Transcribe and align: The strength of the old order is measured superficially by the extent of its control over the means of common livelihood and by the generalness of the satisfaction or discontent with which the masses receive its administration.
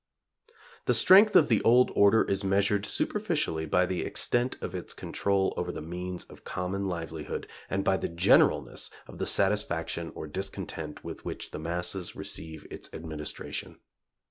The 0.85 0.95
strength 0.95 1.35
of 1.35 1.47
the 1.47 1.61
old 1.61 1.91
order 1.93 2.23
is 2.23 2.43
measured 2.43 2.87
superficially 2.87 3.67
by 3.67 3.85
the 3.85 4.01
extent 4.01 4.57
of 4.59 4.73
its 4.73 4.95
control 4.95 5.53
over 5.55 5.71
the 5.71 5.79
means 5.79 6.23
of 6.23 6.43
common 6.43 6.87
livelihood 6.89 7.45
and 7.69 7.83
by 7.83 7.97
the 7.97 8.09
generalness 8.09 8.89
of 9.05 9.19
the 9.19 9.27
satisfaction 9.27 10.11
or 10.15 10.25
discontent 10.25 11.03
with 11.03 11.23
which 11.23 11.51
the 11.51 11.59
masses 11.59 12.15
receive 12.15 12.65
its 12.71 12.89
administration. 12.93 13.77